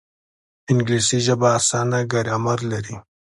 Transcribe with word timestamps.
انګلیسي 0.71 1.19
ژبه 1.25 1.47
اسانه 1.57 1.99
ګرامر 2.11 2.59
لري 2.71 2.95